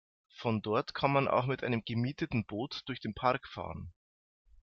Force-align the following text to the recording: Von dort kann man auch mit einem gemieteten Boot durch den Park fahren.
Von 0.35 0.63
dort 0.63 0.95
kann 0.95 1.11
man 1.13 1.27
auch 1.27 1.45
mit 1.45 1.63
einem 1.63 1.85
gemieteten 1.85 2.43
Boot 2.47 2.81
durch 2.87 2.99
den 3.01 3.13
Park 3.13 3.47
fahren. 3.47 3.93